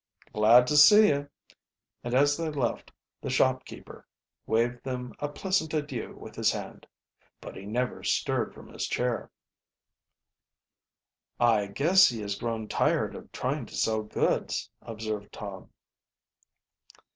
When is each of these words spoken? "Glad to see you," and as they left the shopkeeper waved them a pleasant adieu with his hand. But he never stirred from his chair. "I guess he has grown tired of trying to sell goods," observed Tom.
"Glad 0.33 0.65
to 0.65 0.77
see 0.77 1.09
you," 1.09 1.29
and 2.03 2.15
as 2.15 2.35
they 2.35 2.49
left 2.49 2.91
the 3.21 3.29
shopkeeper 3.29 4.07
waved 4.47 4.83
them 4.83 5.13
a 5.19 5.27
pleasant 5.29 5.75
adieu 5.75 6.15
with 6.19 6.35
his 6.35 6.51
hand. 6.51 6.87
But 7.39 7.55
he 7.55 7.67
never 7.67 8.01
stirred 8.03 8.51
from 8.51 8.73
his 8.73 8.87
chair. 8.87 9.29
"I 11.39 11.67
guess 11.67 12.09
he 12.09 12.19
has 12.21 12.33
grown 12.33 12.67
tired 12.67 13.13
of 13.13 13.31
trying 13.31 13.67
to 13.67 13.75
sell 13.77 14.01
goods," 14.01 14.71
observed 14.81 15.31
Tom. 15.31 15.69